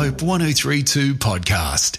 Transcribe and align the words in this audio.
Hope 0.00 0.22
1032 0.22 1.16
podcast. 1.16 1.98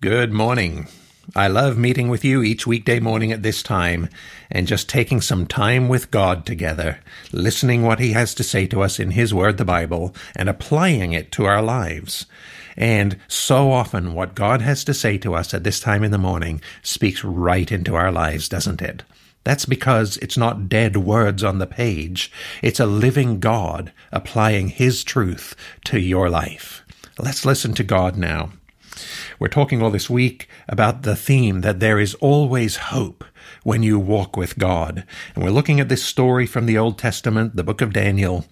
Good 0.00 0.32
morning. 0.32 0.88
I 1.36 1.46
love 1.46 1.78
meeting 1.78 2.08
with 2.08 2.24
you 2.24 2.42
each 2.42 2.66
weekday 2.66 2.98
morning 2.98 3.30
at 3.30 3.44
this 3.44 3.62
time 3.62 4.08
and 4.50 4.66
just 4.66 4.88
taking 4.88 5.20
some 5.20 5.46
time 5.46 5.88
with 5.88 6.10
God 6.10 6.44
together, 6.44 6.98
listening 7.30 7.84
what 7.84 8.00
He 8.00 8.10
has 8.10 8.34
to 8.34 8.42
say 8.42 8.66
to 8.66 8.82
us 8.82 8.98
in 8.98 9.12
His 9.12 9.32
Word, 9.32 9.56
the 9.56 9.64
Bible, 9.64 10.16
and 10.34 10.48
applying 10.48 11.12
it 11.12 11.30
to 11.30 11.44
our 11.44 11.62
lives. 11.62 12.26
And 12.76 13.20
so 13.28 13.70
often 13.70 14.12
what 14.12 14.34
God 14.34 14.60
has 14.62 14.82
to 14.82 14.92
say 14.92 15.16
to 15.18 15.36
us 15.36 15.54
at 15.54 15.62
this 15.62 15.78
time 15.78 16.02
in 16.02 16.10
the 16.10 16.18
morning 16.18 16.60
speaks 16.82 17.22
right 17.22 17.70
into 17.70 17.94
our 17.94 18.10
lives, 18.10 18.48
doesn't 18.48 18.82
it? 18.82 19.04
That's 19.44 19.64
because 19.64 20.16
it's 20.16 20.36
not 20.36 20.68
dead 20.68 20.96
words 20.96 21.44
on 21.44 21.60
the 21.60 21.68
page. 21.68 22.32
It's 22.62 22.80
a 22.80 22.84
living 22.84 23.38
God 23.38 23.92
applying 24.10 24.70
His 24.70 25.04
truth 25.04 25.54
to 25.84 26.00
your 26.00 26.28
life. 26.28 26.82
Let's 27.18 27.46
listen 27.46 27.72
to 27.74 27.82
God 27.82 28.18
now. 28.18 28.50
We're 29.38 29.48
talking 29.48 29.80
all 29.80 29.90
this 29.90 30.10
week 30.10 30.50
about 30.68 31.02
the 31.02 31.16
theme 31.16 31.62
that 31.62 31.80
there 31.80 31.98
is 31.98 32.14
always 32.16 32.76
hope 32.76 33.24
when 33.62 33.82
you 33.82 33.98
walk 33.98 34.36
with 34.36 34.58
God. 34.58 35.02
And 35.34 35.42
we're 35.42 35.50
looking 35.50 35.80
at 35.80 35.88
this 35.88 36.04
story 36.04 36.44
from 36.44 36.66
the 36.66 36.76
Old 36.76 36.98
Testament, 36.98 37.56
the 37.56 37.64
book 37.64 37.80
of 37.80 37.94
Daniel, 37.94 38.44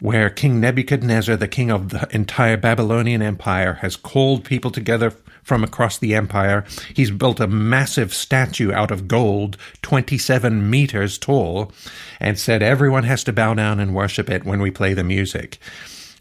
where 0.00 0.30
King 0.30 0.58
Nebuchadnezzar, 0.58 1.36
the 1.36 1.46
king 1.46 1.70
of 1.70 1.90
the 1.90 2.08
entire 2.10 2.56
Babylonian 2.56 3.22
Empire, 3.22 3.74
has 3.74 3.94
called 3.94 4.44
people 4.44 4.72
together 4.72 5.12
from 5.44 5.62
across 5.62 5.96
the 5.96 6.12
empire. 6.12 6.64
He's 6.92 7.12
built 7.12 7.38
a 7.38 7.46
massive 7.46 8.12
statue 8.12 8.72
out 8.72 8.90
of 8.90 9.06
gold, 9.06 9.56
27 9.82 10.68
meters 10.68 11.18
tall, 11.18 11.70
and 12.18 12.36
said 12.36 12.64
everyone 12.64 13.04
has 13.04 13.22
to 13.24 13.32
bow 13.32 13.54
down 13.54 13.78
and 13.78 13.94
worship 13.94 14.28
it 14.28 14.44
when 14.44 14.60
we 14.60 14.72
play 14.72 14.92
the 14.92 15.04
music. 15.04 15.60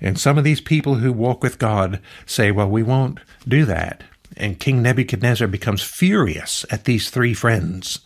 And 0.01 0.19
some 0.19 0.37
of 0.37 0.43
these 0.43 0.61
people 0.61 0.95
who 0.95 1.13
walk 1.13 1.41
with 1.41 1.59
God 1.59 2.01
say, 2.25 2.51
well, 2.51 2.69
we 2.69 2.83
won't 2.83 3.19
do 3.47 3.65
that. 3.65 4.03
And 4.37 4.59
King 4.59 4.81
Nebuchadnezzar 4.81 5.47
becomes 5.47 5.81
furious 5.81 6.65
at 6.69 6.83
these 6.83 7.09
three 7.09 7.33
friends 7.33 7.99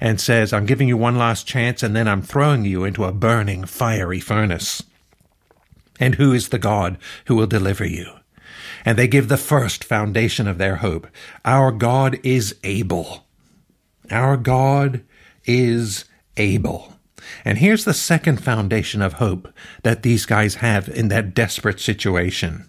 and 0.00 0.20
says, 0.20 0.52
I'm 0.52 0.66
giving 0.66 0.86
you 0.86 0.96
one 0.96 1.18
last 1.18 1.46
chance 1.46 1.82
and 1.82 1.96
then 1.96 2.06
I'm 2.06 2.22
throwing 2.22 2.64
you 2.64 2.84
into 2.84 3.04
a 3.04 3.12
burning, 3.12 3.64
fiery 3.64 4.20
furnace. 4.20 4.82
And 5.98 6.14
who 6.14 6.32
is 6.32 6.50
the 6.50 6.58
God 6.58 6.98
who 7.26 7.34
will 7.34 7.46
deliver 7.46 7.84
you? 7.84 8.12
and 8.84 8.98
they 8.98 9.08
give 9.08 9.28
the 9.28 9.36
first 9.36 9.84
foundation 9.84 10.48
of 10.48 10.58
their 10.58 10.76
hope. 10.76 11.06
Our 11.44 11.72
God 11.72 12.18
is 12.22 12.56
able. 12.64 13.26
Our 14.10 14.36
God 14.36 15.04
is 15.44 16.04
able. 16.36 16.94
And 17.44 17.58
here's 17.58 17.84
the 17.84 17.94
second 17.94 18.42
foundation 18.42 19.02
of 19.02 19.14
hope 19.14 19.52
that 19.82 20.02
these 20.02 20.26
guys 20.26 20.56
have 20.56 20.88
in 20.88 21.08
that 21.08 21.34
desperate 21.34 21.80
situation. 21.80 22.68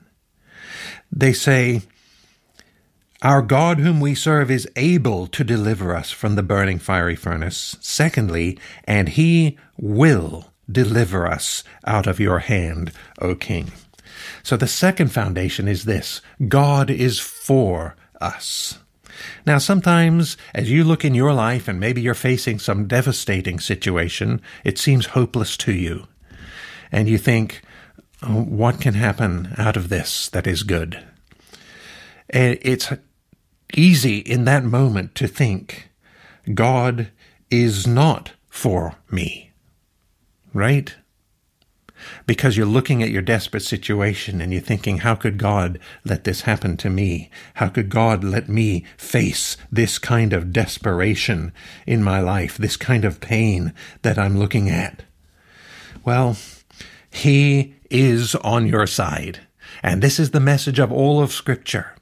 They 1.11 1.33
say, 1.33 1.81
Our 3.21 3.41
God 3.41 3.79
whom 3.79 3.99
we 3.99 4.15
serve 4.15 4.49
is 4.49 4.67
able 4.75 5.27
to 5.27 5.43
deliver 5.43 5.95
us 5.95 6.11
from 6.11 6.35
the 6.35 6.43
burning 6.43 6.79
fiery 6.79 7.15
furnace. 7.15 7.77
Secondly, 7.81 8.57
and 8.85 9.09
he 9.09 9.57
will 9.77 10.51
deliver 10.71 11.27
us 11.27 11.63
out 11.85 12.07
of 12.07 12.19
your 12.19 12.39
hand, 12.39 12.91
O 13.19 13.35
king. 13.35 13.71
So 14.41 14.57
the 14.57 14.67
second 14.67 15.09
foundation 15.09 15.67
is 15.67 15.85
this 15.85 16.21
God 16.47 16.89
is 16.89 17.19
for 17.19 17.95
us. 18.21 18.79
Now, 19.45 19.57
sometimes 19.57 20.37
as 20.53 20.71
you 20.71 20.83
look 20.83 21.03
in 21.05 21.15
your 21.15 21.33
life 21.33 21.67
and 21.67 21.79
maybe 21.79 22.01
you're 22.01 22.13
facing 22.13 22.59
some 22.59 22.87
devastating 22.87 23.59
situation, 23.59 24.41
it 24.63 24.77
seems 24.77 25.07
hopeless 25.07 25.57
to 25.57 25.73
you. 25.73 26.07
And 26.91 27.07
you 27.07 27.17
think, 27.17 27.61
oh, 28.21 28.43
what 28.43 28.79
can 28.79 28.93
happen 28.93 29.53
out 29.57 29.77
of 29.77 29.89
this 29.89 30.29
that 30.29 30.47
is 30.47 30.63
good? 30.63 31.03
And 32.29 32.57
it's 32.61 32.91
easy 33.73 34.19
in 34.19 34.45
that 34.45 34.63
moment 34.63 35.15
to 35.15 35.27
think, 35.27 35.89
God 36.53 37.09
is 37.49 37.87
not 37.87 38.33
for 38.49 38.95
me. 39.09 39.51
Right? 40.53 40.95
Because 42.25 42.57
you're 42.57 42.65
looking 42.65 43.01
at 43.01 43.09
your 43.09 43.21
desperate 43.21 43.63
situation 43.63 44.41
and 44.41 44.51
you're 44.51 44.61
thinking, 44.61 44.99
how 44.99 45.15
could 45.15 45.37
God 45.37 45.79
let 46.03 46.23
this 46.23 46.41
happen 46.41 46.77
to 46.77 46.89
me? 46.89 47.29
How 47.55 47.69
could 47.69 47.89
God 47.89 48.23
let 48.23 48.49
me 48.49 48.85
face 48.97 49.57
this 49.71 49.99
kind 49.99 50.33
of 50.33 50.53
desperation 50.53 51.53
in 51.85 52.03
my 52.03 52.19
life, 52.19 52.57
this 52.57 52.77
kind 52.77 53.05
of 53.05 53.19
pain 53.19 53.73
that 54.01 54.17
I'm 54.17 54.37
looking 54.37 54.69
at? 54.69 55.03
Well, 56.05 56.37
He 57.11 57.75
is 57.89 58.35
on 58.35 58.67
your 58.67 58.87
side. 58.87 59.41
And 59.81 60.01
this 60.01 60.19
is 60.19 60.31
the 60.31 60.39
message 60.39 60.79
of 60.79 60.91
all 60.91 61.21
of 61.21 61.31
Scripture. 61.31 61.95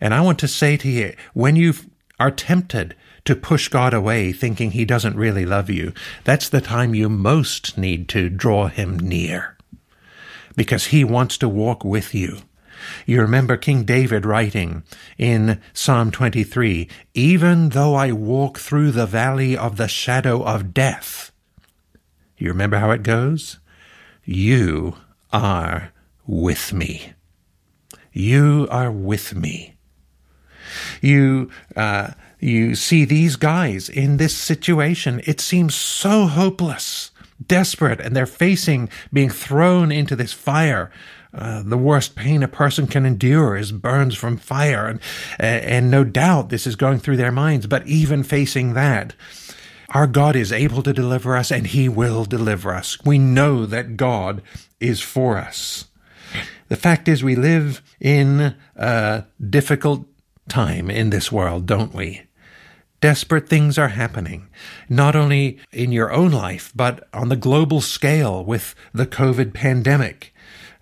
And 0.00 0.14
I 0.14 0.20
want 0.20 0.38
to 0.40 0.48
say 0.48 0.76
to 0.78 0.88
you, 0.88 1.14
when 1.34 1.56
you 1.56 1.74
are 2.18 2.30
tempted 2.30 2.94
to 3.24 3.36
push 3.36 3.68
God 3.68 3.94
away 3.94 4.32
thinking 4.32 4.70
he 4.70 4.84
doesn't 4.84 5.16
really 5.16 5.46
love 5.46 5.70
you, 5.70 5.92
that's 6.24 6.48
the 6.48 6.60
time 6.60 6.94
you 6.94 7.08
most 7.08 7.76
need 7.76 8.08
to 8.10 8.28
draw 8.28 8.68
him 8.68 8.98
near. 8.98 9.56
Because 10.56 10.86
he 10.86 11.04
wants 11.04 11.38
to 11.38 11.48
walk 11.48 11.84
with 11.84 12.14
you. 12.14 12.38
You 13.06 13.20
remember 13.20 13.56
King 13.56 13.84
David 13.84 14.24
writing 14.24 14.82
in 15.18 15.60
Psalm 15.72 16.10
23, 16.10 16.88
Even 17.14 17.70
though 17.70 17.94
I 17.94 18.12
walk 18.12 18.58
through 18.58 18.92
the 18.92 19.06
valley 19.06 19.56
of 19.56 19.76
the 19.76 19.88
shadow 19.88 20.42
of 20.42 20.74
death. 20.74 21.30
You 22.36 22.48
remember 22.48 22.78
how 22.78 22.90
it 22.90 23.02
goes? 23.02 23.58
You 24.24 24.96
are 25.32 25.92
with 26.26 26.72
me. 26.72 27.12
You 28.12 28.66
are 28.70 28.90
with 28.90 29.34
me. 29.34 29.76
You, 31.00 31.50
uh, 31.76 32.10
you 32.40 32.74
see 32.74 33.04
these 33.04 33.36
guys 33.36 33.88
in 33.88 34.16
this 34.16 34.36
situation. 34.36 35.20
It 35.24 35.40
seems 35.40 35.74
so 35.74 36.26
hopeless, 36.26 37.10
desperate, 37.46 38.00
and 38.00 38.16
they're 38.16 38.26
facing 38.26 38.88
being 39.12 39.30
thrown 39.30 39.92
into 39.92 40.16
this 40.16 40.32
fire. 40.32 40.90
Uh, 41.32 41.62
the 41.64 41.78
worst 41.78 42.16
pain 42.16 42.42
a 42.42 42.48
person 42.48 42.86
can 42.88 43.06
endure 43.06 43.56
is 43.56 43.70
burns 43.70 44.16
from 44.16 44.36
fire, 44.36 44.86
and 44.88 45.00
and 45.38 45.90
no 45.90 46.02
doubt 46.02 46.48
this 46.48 46.66
is 46.66 46.74
going 46.74 46.98
through 46.98 47.16
their 47.16 47.30
minds. 47.30 47.66
But 47.68 47.86
even 47.86 48.24
facing 48.24 48.74
that, 48.74 49.14
our 49.90 50.06
God 50.08 50.34
is 50.34 50.50
able 50.50 50.82
to 50.82 50.92
deliver 50.92 51.36
us, 51.36 51.52
and 51.52 51.68
He 51.68 51.88
will 51.88 52.24
deliver 52.24 52.74
us. 52.74 52.98
We 53.04 53.18
know 53.18 53.64
that 53.66 53.96
God 53.96 54.42
is 54.80 55.00
for 55.00 55.36
us. 55.36 55.86
The 56.68 56.76
fact 56.76 57.08
is, 57.08 57.22
we 57.22 57.36
live 57.36 57.82
in 58.00 58.54
a 58.76 59.24
difficult 59.48 60.06
time 60.50 60.90
in 60.90 61.08
this 61.10 61.32
world, 61.32 61.64
don't 61.64 61.94
we? 61.94 62.22
Desperate 63.00 63.48
things 63.48 63.78
are 63.78 63.88
happening, 63.88 64.48
not 64.90 65.16
only 65.16 65.58
in 65.72 65.90
your 65.90 66.12
own 66.12 66.30
life, 66.30 66.70
but 66.76 67.08
on 67.14 67.30
the 67.30 67.36
global 67.36 67.80
scale 67.80 68.44
with 68.44 68.74
the 68.92 69.06
COVID 69.06 69.54
pandemic. 69.54 70.34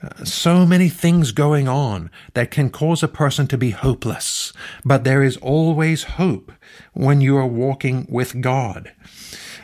Uh, 0.02 0.24
so 0.24 0.66
many 0.66 0.88
things 0.88 1.30
going 1.30 1.68
on 1.68 2.10
that 2.34 2.50
can 2.50 2.70
cause 2.70 3.04
a 3.04 3.08
person 3.08 3.46
to 3.46 3.58
be 3.58 3.70
hopeless, 3.70 4.52
but 4.84 5.04
there 5.04 5.22
is 5.22 5.36
always 5.38 6.04
hope 6.04 6.50
when 6.92 7.20
you 7.20 7.36
are 7.36 7.46
walking 7.46 8.06
with 8.08 8.40
God. 8.40 8.92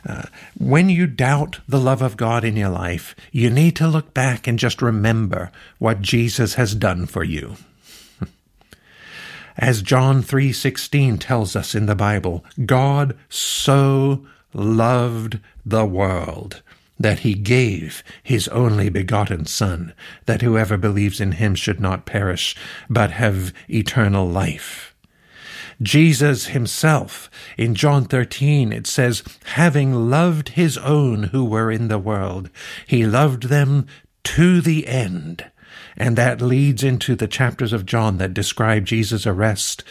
Uh, 0.07 0.25
when 0.59 0.89
you 0.89 1.07
doubt 1.07 1.61
the 1.67 1.81
love 1.81 2.03
of 2.03 2.17
God 2.17 2.45
in 2.45 2.57
your 2.57 2.69
life, 2.69 3.17
you 3.33 3.49
need 3.49 3.75
to 3.77 3.89
look 3.89 4.13
back 4.13 4.47
and 4.47 4.59
just 4.59 4.83
remember 4.83 5.51
what 5.79 6.03
Jesus 6.03 6.55
has 6.55 6.75
done 6.75 7.07
for 7.07 7.25
you. 7.25 7.57
As 9.57 9.83
John 9.83 10.23
3:16 10.23 11.19
tells 11.19 11.55
us 11.55 11.75
in 11.75 11.87
the 11.87 11.95
Bible, 11.95 12.45
God 12.65 13.17
so 13.29 14.27
loved 14.53 15.39
the 15.65 15.85
world 15.85 16.63
that 16.99 17.21
he 17.21 17.35
gave 17.35 18.03
his 18.23 18.49
only 18.49 18.89
begotten 18.89 19.47
Son, 19.47 19.93
that 20.27 20.43
whoever 20.43 20.77
believes 20.77 21.21
in 21.21 21.33
him 21.33 21.55
should 21.55 21.81
not 21.81 22.07
perish, 22.07 22.57
but 22.89 23.13
have 23.13 23.53
eternal 23.69 24.29
life. 24.29 24.95
Jesus 25.83 26.47
himself, 26.47 27.29
in 27.59 27.75
John 27.75 28.05
13, 28.05 28.73
it 28.73 28.87
says, 28.87 29.25
having 29.45 30.09
loved 30.09 30.51
his 30.51 30.79
own 30.79 31.25
who 31.25 31.45
were 31.45 31.71
in 31.71 31.89
the 31.89 31.99
world, 31.99 32.49
he 32.87 33.05
loved 33.05 33.45
them 33.45 33.87
to 34.23 34.61
the 34.61 34.87
end. 34.87 35.45
And 35.97 36.17
that 36.17 36.41
leads 36.41 36.83
into 36.83 37.15
the 37.15 37.29
chapters 37.29 37.73
of 37.73 37.87
John 37.87 38.19
that 38.19 38.35
describe 38.35 38.85
Jesus' 38.85 39.27
arrest, 39.27 39.85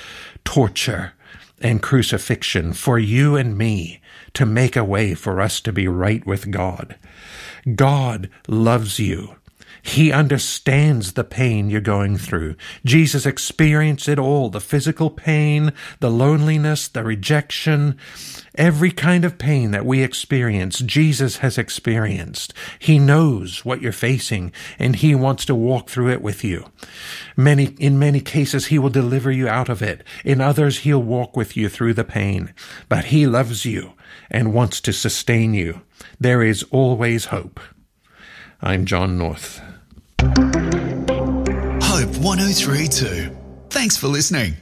torture, 0.44 1.14
and 1.62 1.82
crucifixion 1.82 2.74
for 2.74 3.00
you 3.00 3.36
and 3.36 3.58
me 3.58 4.02
to 4.34 4.46
make 4.46 4.76
a 4.76 4.84
way 4.84 5.14
for 5.14 5.40
us 5.40 5.62
to 5.62 5.72
be 5.72 5.88
right 5.88 6.26
with 6.26 6.52
God. 6.52 6.98
God 7.76 8.30
loves 8.48 9.00
you. 9.00 9.36
He 9.82 10.12
understands 10.12 11.14
the 11.14 11.24
pain 11.24 11.70
you're 11.70 11.82
going 11.82 12.18
through. 12.18 12.56
Jesus 12.86 13.26
experienced 13.26 14.08
it 14.08 14.20
all 14.20 14.50
the 14.50 14.62
physical 14.62 15.10
pain, 15.10 15.74
the 16.00 16.12
loneliness, 16.12 16.88
the 16.88 17.04
rejection, 17.04 17.98
every 18.56 18.92
kind 18.92 19.26
of 19.26 19.38
pain 19.38 19.72
that 19.72 19.86
we 19.86 20.02
experience, 20.02 20.80
Jesus 20.80 21.38
has 21.38 21.58
experienced. 21.58 22.54
He 22.80 23.00
knows 23.00 23.66
what 23.66 23.82
you're 23.82 23.92
facing 23.92 24.52
and 24.78 24.96
he 24.98 25.16
wants 25.16 25.46
to 25.46 25.56
walk 25.56 25.90
through 25.90 26.12
it 26.12 26.22
with 26.22 26.44
you. 26.44 26.66
Many, 27.36 27.76
in 27.80 27.98
many 27.98 28.22
cases, 28.22 28.68
he 28.68 28.80
will 28.80 28.90
deliver 28.90 29.32
you 29.32 29.48
out 29.48 29.70
of 29.70 29.82
it. 29.82 30.04
In 30.24 30.40
others, 30.40 30.80
he'll 30.80 31.02
walk 31.02 31.36
with 31.36 31.58
you 31.58 31.70
through 31.70 31.96
the 31.96 32.04
pain. 32.04 32.54
But 32.90 33.06
he 33.06 33.26
loves 33.26 33.66
you 33.66 33.94
and 34.30 34.54
wants 34.54 34.80
to 34.82 34.94
sustain 34.94 35.54
you. 35.54 35.82
There 36.20 36.44
is 36.44 36.64
always 36.72 37.26
hope. 37.26 37.60
I'm 38.66 38.86
John 38.86 39.18
North. 39.18 39.60
Hope 40.22 42.16
1032. 42.18 43.36
Thanks 43.70 43.98
for 43.98 44.08
listening. 44.08 44.56